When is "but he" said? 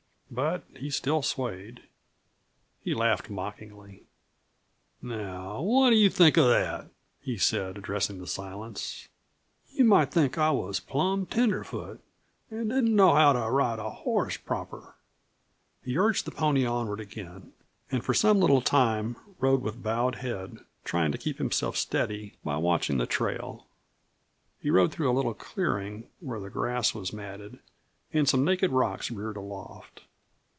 0.33-0.89